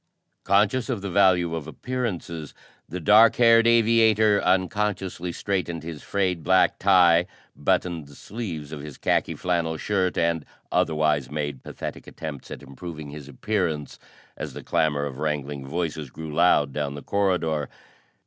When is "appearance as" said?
13.29-14.53